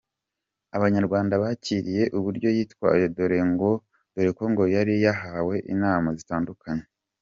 Abanyarwanda 0.77 1.33
bakiriye 1.43 2.03
uburyo 2.17 2.49
yitwaye 2.57 3.03
dore 3.15 3.39
ko 4.37 4.43
ngo 4.51 4.63
yari 4.75 4.93
yahawe 5.05 5.55
inama 5.73 6.09
zitandukanye. 6.19 6.85